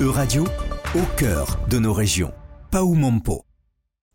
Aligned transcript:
E-Radio, 0.00 0.44
au 0.94 1.16
cœur 1.16 1.60
de 1.68 1.78
nos 1.78 1.92
régions. 1.92 2.32
Paumompo. 2.70 3.44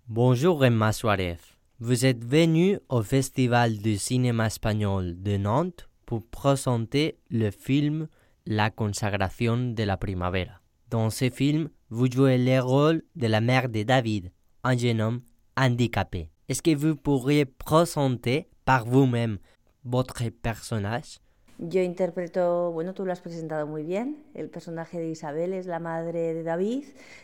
Bonjour 0.07 0.65
Emma 0.65 0.91
Suarez. 0.91 1.37
Vous 1.79 2.03
êtes 2.05 2.25
venu 2.25 2.79
au 2.89 3.03
Festival 3.03 3.77
du 3.77 3.97
cinéma 3.97 4.47
espagnol 4.47 5.21
de 5.21 5.37
Nantes 5.37 5.87
pour 6.05 6.25
présenter 6.25 7.19
le 7.29 7.51
film 7.51 8.07
La 8.47 8.69
consagration 8.71 9.71
de 9.71 9.83
la 9.83 9.97
primavera. 9.97 10.59
Dans 10.89 11.11
ce 11.11 11.29
film, 11.29 11.69
vous 11.89 12.11
jouez 12.11 12.37
le 12.39 12.59
rôle 12.59 13.03
de 13.15 13.27
la 13.27 13.39
mère 13.39 13.69
de 13.69 13.83
David, 13.83 14.31
un 14.63 14.75
jeune 14.75 14.99
homme 14.99 15.21
handicapé. 15.55 16.31
Est-ce 16.49 16.63
que 16.63 16.75
vous 16.75 16.95
pourriez 16.95 17.45
présenter 17.45 18.49
par 18.65 18.83
vous-même 18.83 19.37
votre 19.85 20.27
personnage? 20.29 21.19
Yo 21.59 21.81
interpreto, 21.81 22.71
bueno, 22.71 22.93
tú 22.93 23.03
lo 23.03 23.11
has 23.11 23.21
presentado 23.21 23.65
muy 23.65 23.83
bien. 23.83 24.17
El 24.35 24.47
personaje 24.47 24.99
de 24.99 25.09
Isabel 25.09 25.53
es 25.53 25.65
la 25.65 25.79
madre 25.79 26.35
de 26.35 26.43
David. 26.43 26.83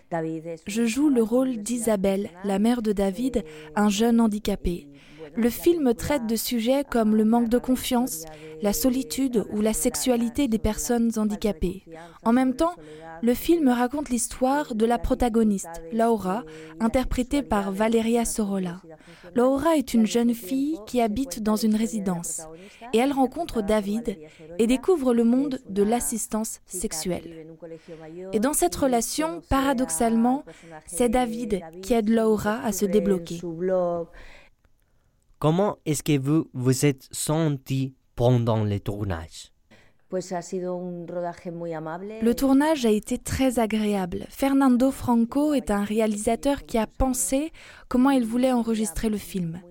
David 0.10 0.48
es 0.48 0.64
Je 0.66 0.88
joue 0.88 1.10
le 1.10 1.22
rôle 1.22 1.62
d'Isabelle, 1.62 2.32
la 2.44 2.58
mère 2.58 2.82
de 2.82 2.94
David, 2.94 3.44
un 3.76 3.90
jeune 3.90 4.20
handicapé. 4.20 4.88
Le 5.36 5.50
film 5.50 5.94
traite 5.94 6.28
de 6.28 6.36
sujets 6.36 6.84
comme 6.90 7.16
le 7.16 7.26
manque 7.26 7.50
de 7.50 7.58
confiance, 7.58 8.26
la 8.62 8.74
solitude 8.74 9.46
ou 9.52 9.62
la 9.62 9.74
sexualité 9.74 10.48
des 10.48 10.58
personnes 10.58 11.12
handicapées. 11.18 11.84
En 12.24 12.34
même 12.34 12.56
temps, 12.56 12.76
le 13.22 13.34
film 13.34 13.70
raconte 13.70 14.10
l'histoire 14.10 14.76
de 14.76 14.86
la 14.86 14.98
protagoniste, 14.98 15.82
Laura, 15.92 16.44
interprétée 16.80 17.42
par 17.42 17.72
Valeria 17.72 18.26
Sorolla. 18.26 18.82
Laura 19.36 19.78
est 19.78 19.94
une 19.94 20.06
jeune 20.06 20.34
fille 20.34 20.78
qui 20.88 21.02
habite 21.02 21.42
dans 21.42 21.56
une 21.56 21.76
résidence 21.76 22.42
et 22.94 22.98
elle 22.98 23.14
rencontre 23.14 23.62
David 23.62 24.18
et 24.60 24.68
découvre 24.68 25.14
le 25.14 25.24
monde 25.24 25.60
de 25.70 25.84
l'assistance 25.84 26.60
sexuelle. 26.66 27.48
Et 28.34 28.40
dans 28.40 28.54
cette 28.54 28.76
relation, 28.76 29.42
paradoxalement, 29.50 30.44
c'est 30.86 31.10
David 31.10 31.62
qui 31.82 31.94
aide 31.94 32.10
Laura 32.10 32.62
à 32.64 32.72
se 32.72 32.86
débloquer. 32.86 33.42
Comment 35.44 35.78
est-ce 35.86 36.04
que 36.04 36.18
vous 36.18 36.50
vous 36.54 36.86
êtes 36.86 37.10
senti 37.12 37.94
pendant 38.16 38.64
le 38.64 38.80
tournage? 38.80 39.52
Le 40.10 42.32
tournage 42.32 42.86
a 42.86 42.90
été 42.90 43.18
très 43.18 43.60
agréable. 43.60 44.26
Fernando 44.30 44.90
Franco 44.90 45.54
est 45.54 45.70
un 45.70 45.84
réalisateur 45.84 46.64
qui 46.64 46.78
a 46.78 46.88
pensé 46.88 47.52
comment 47.90 48.12
il 48.12 48.26
voulait 48.26 48.54
enregistrer 48.54 49.10
le 49.10 49.18
film. 49.18 49.62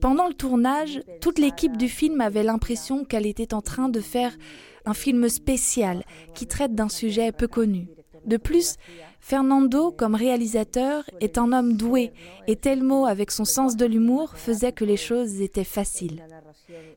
Pendant 0.00 0.26
le 0.26 0.34
tournage, 0.34 1.00
toute 1.20 1.38
l'équipe 1.38 1.76
du 1.76 1.88
film 1.88 2.20
avait 2.20 2.42
l'impression 2.42 3.04
qu'elle 3.04 3.26
était 3.26 3.54
en 3.54 3.62
train 3.62 3.88
de 3.88 4.00
faire 4.00 4.36
un 4.84 4.94
film 4.94 5.28
spécial 5.28 6.02
qui 6.34 6.48
traite 6.48 6.74
d'un 6.74 6.88
sujet 6.88 7.30
peu 7.30 7.46
connu. 7.46 7.86
De 8.26 8.36
plus, 8.36 8.76
Fernando, 9.20 9.90
comme 9.90 10.14
réalisateur, 10.14 11.04
est 11.20 11.38
un 11.38 11.52
homme 11.52 11.76
doué 11.76 12.12
et 12.46 12.56
Telmo, 12.56 13.06
avec 13.06 13.30
son 13.30 13.44
sens 13.44 13.76
de 13.76 13.86
l'humour, 13.86 14.36
faisait 14.36 14.72
que 14.72 14.84
les 14.84 14.96
choses 14.96 15.40
étaient 15.40 15.64
faciles. 15.64 16.22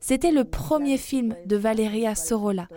C'était 0.00 0.30
le 0.32 0.44
premier 0.44 0.98
film 0.98 1.36
de 1.46 1.56
Valeria 1.56 2.14
Sorolla. 2.14 2.68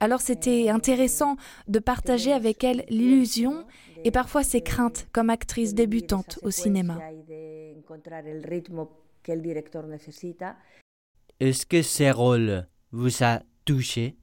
Alors 0.00 0.20
c'était 0.20 0.68
intéressant 0.68 1.36
de 1.68 1.78
partager 1.78 2.32
avec 2.32 2.62
elle 2.64 2.84
l'illusion 2.88 3.64
et 4.04 4.10
parfois 4.10 4.42
ses 4.42 4.60
craintes 4.60 5.08
comme 5.12 5.30
actrice 5.30 5.74
débutante 5.74 6.38
au 6.42 6.50
cinéma. 6.50 6.98
Est-ce 11.40 11.66
que 11.66 11.82
ce 11.82 12.12
rôle 12.12 12.66
vous 12.92 13.24
a 13.24 13.40
touché? 13.64 14.16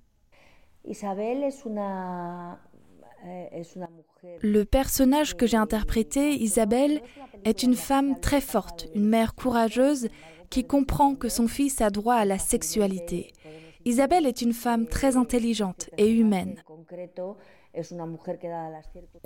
Le 4.42 4.64
personnage 4.64 5.36
que 5.36 5.48
j'ai 5.48 5.58
interprété, 5.58 6.34
Isabelle, 6.36 7.02
est 7.44 7.64
une 7.64 7.76
femme 7.76 8.20
très 8.20 8.42
forte, 8.42 8.88
une 8.96 9.08
mère 9.08 9.36
courageuse 9.36 10.08
qui 10.50 10.64
comprend 10.64 11.16
que 11.16 11.30
son 11.30 11.48
fils 11.48 11.82
a 11.82 11.90
droit 11.90 12.16
à 12.16 12.26
la 12.26 12.38
sexualité. 12.38 13.34
Isabelle 13.86 14.26
est 14.26 14.42
une 14.42 14.54
femme 14.54 14.88
très 14.88 15.18
intelligente 15.18 15.90
et 15.98 16.10
humaine. 16.10 16.62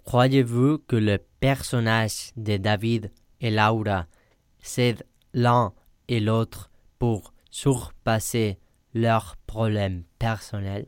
Croyez-vous 0.06 0.80
que 0.80 0.96
le 0.96 1.18
personnage 1.40 2.32
de 2.38 2.58
David 2.58 3.12
et 3.42 3.52
Laura 3.52 4.08
s'aident 4.62 5.04
l'un 5.34 5.74
et 6.08 6.20
l'autre 6.20 6.72
pour 6.98 7.34
surpasser 7.52 8.58
leurs 8.94 9.36
problèmes 9.46 10.04
personnels? 10.18 10.88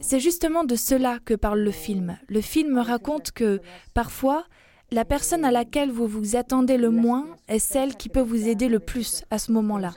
C'est 0.00 0.20
justement 0.20 0.64
de 0.64 0.76
cela 0.76 1.18
que 1.24 1.34
parle 1.34 1.60
le 1.60 1.70
film. 1.70 2.18
Le 2.28 2.40
film 2.40 2.78
raconte 2.78 3.32
que, 3.32 3.60
parfois, 3.94 4.44
la 4.90 5.04
personne 5.04 5.44
à 5.44 5.50
laquelle 5.50 5.90
vous 5.90 6.06
vous 6.06 6.36
attendez 6.36 6.76
le 6.76 6.90
moins 6.90 7.26
est 7.48 7.58
celle 7.58 7.96
qui 7.96 8.08
peut 8.08 8.20
vous 8.20 8.48
aider 8.48 8.68
le 8.68 8.80
plus 8.80 9.24
à 9.30 9.38
ce 9.38 9.50
moment-là. 9.52 9.92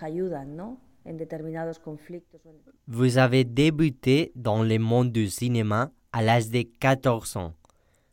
Vous 2.87 3.17
avez 3.17 3.43
débuté 3.43 4.31
dans 4.35 4.63
le 4.63 4.79
monde 4.79 5.11
du 5.11 5.29
cinéma 5.29 5.91
à 6.11 6.21
l'âge 6.21 6.49
de 6.49 6.63
14 6.79 7.37
ans. 7.37 7.53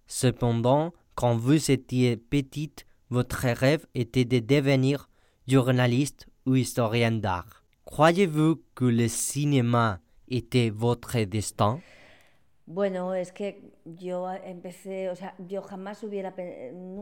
Cependant, 0.07 0.93
quand 1.15 1.37
vous 1.37 1.71
étiez 1.71 2.17
petite, 2.17 2.87
votre 3.11 3.47
rêve 3.49 3.87
était 3.95 4.25
de 4.25 4.39
devenir 4.41 5.09
journaliste 5.49 6.27
ou 6.47 6.57
historien 6.57 7.13
d'art. 7.13 7.65
Croyez-vous 7.85 8.61
que 8.75 8.85
le 8.85 9.09
cinéma 9.09 10.01
était 10.29 10.71
votre 10.71 11.21
destin? 11.25 11.81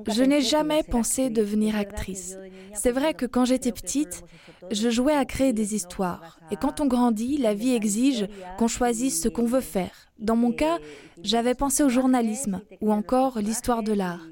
Je 0.08 0.22
n'ai 0.24 0.40
jamais 0.40 0.82
pensé 0.82 1.30
devenir 1.30 1.76
actrice. 1.76 2.36
C'est 2.74 2.90
vrai 2.90 3.14
que 3.14 3.26
quand 3.26 3.44
j'étais 3.44 3.70
petite, 3.70 4.24
je 4.72 4.90
jouais 4.90 5.14
à 5.14 5.24
créer 5.24 5.52
des 5.52 5.76
histoires. 5.76 6.40
Et 6.50 6.56
quand 6.56 6.80
on 6.80 6.86
grandit, 6.86 7.38
la 7.38 7.54
vie 7.54 7.74
exige 7.74 8.26
qu'on 8.58 8.66
choisisse 8.66 9.22
ce 9.22 9.28
qu'on 9.28 9.46
veut 9.46 9.60
faire. 9.60 10.08
Dans 10.18 10.34
mon 10.34 10.50
cas, 10.50 10.78
j'avais 11.22 11.54
pensé 11.54 11.84
au 11.84 11.88
journalisme 11.88 12.60
ou 12.80 12.92
encore 12.92 13.38
l'histoire 13.38 13.84
de 13.84 13.92
l'art. 13.92 14.26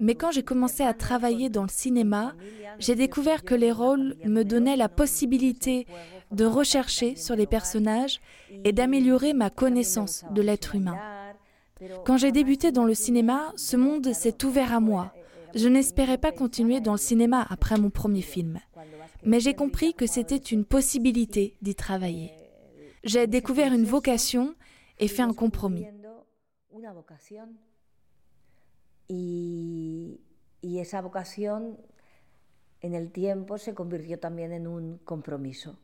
Mais 0.00 0.14
quand 0.14 0.32
j'ai 0.32 0.42
commencé 0.42 0.82
à 0.82 0.92
travailler 0.92 1.48
dans 1.48 1.62
le 1.62 1.68
cinéma, 1.68 2.34
j'ai 2.78 2.94
découvert 2.94 3.44
que 3.44 3.54
les 3.54 3.72
rôles 3.72 4.16
me 4.24 4.42
donnaient 4.42 4.76
la 4.76 4.88
possibilité 4.88 5.86
de 6.34 6.44
rechercher 6.44 7.16
sur 7.16 7.36
les 7.36 7.46
personnages 7.46 8.20
et 8.64 8.72
d'améliorer 8.72 9.32
ma 9.32 9.50
connaissance 9.50 10.24
de 10.30 10.42
l'être 10.42 10.74
humain. 10.74 10.98
Quand 12.04 12.16
j'ai 12.16 12.32
débuté 12.32 12.72
dans 12.72 12.84
le 12.84 12.94
cinéma, 12.94 13.52
ce 13.56 13.76
monde 13.76 14.12
s'est 14.12 14.44
ouvert 14.44 14.72
à 14.72 14.80
moi. 14.80 15.12
Je 15.54 15.68
n'espérais 15.68 16.18
pas 16.18 16.32
continuer 16.32 16.80
dans 16.80 16.92
le 16.92 16.98
cinéma 16.98 17.46
après 17.48 17.78
mon 17.78 17.90
premier 17.90 18.22
film, 18.22 18.58
mais 19.24 19.40
j'ai 19.40 19.54
compris 19.54 19.94
que 19.94 20.06
c'était 20.06 20.36
une 20.36 20.64
possibilité 20.64 21.56
d'y 21.62 21.74
travailler. 21.74 22.32
J'ai 23.04 23.26
découvert 23.26 23.72
une 23.72 23.84
vocation 23.84 24.54
et 24.98 25.08
fait 25.08 25.22
un 25.22 25.32
compromis. 25.32 25.86
Esa 30.62 31.02
vocación 31.02 31.76
en 32.82 32.94
el 32.94 33.12
tiempo 33.12 33.58
se 33.58 33.74
convirtió 33.74 34.18
también 34.18 34.52
en 34.52 34.66
un 34.66 34.98
compromiso. 35.04 35.76